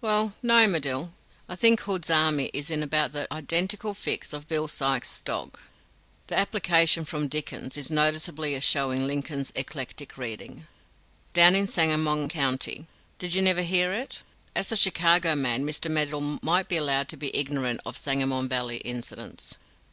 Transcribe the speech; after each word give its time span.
"Well, 0.00 0.34
no, 0.42 0.66
Medill; 0.66 1.12
I 1.48 1.54
think 1.54 1.78
Hood's 1.78 2.10
army 2.10 2.50
is 2.52 2.70
in 2.70 2.82
about 2.82 3.12
the 3.12 3.32
identical 3.32 3.94
fix 3.94 4.32
of 4.32 4.48
Bill 4.48 4.66
Sykes' 4.66 5.20
dog 5.20 5.56
(the 6.26 6.36
application 6.36 7.04
from 7.04 7.28
Dickens 7.28 7.76
is 7.76 7.88
noticeable 7.88 8.46
as 8.46 8.64
showing 8.64 9.06
Lincoln's 9.06 9.52
eclectic 9.54 10.18
reading) 10.18 10.66
down 11.34 11.54
in 11.54 11.68
Sangamon 11.68 12.28
County. 12.28 12.88
Did 13.20 13.36
you 13.36 13.42
never 13.42 13.62
hear 13.62 13.92
it?" 13.92 14.22
As 14.56 14.72
a 14.72 14.76
Chicago 14.76 15.36
man 15.36 15.64
Mr. 15.64 15.88
Medill 15.88 16.40
might 16.42 16.68
be 16.68 16.76
allowed 16.78 17.08
to 17.10 17.16
be 17.16 17.30
ignorant 17.32 17.80
of 17.86 17.96
Sangamon 17.96 18.48
Valley 18.48 18.78
incidents. 18.78 19.54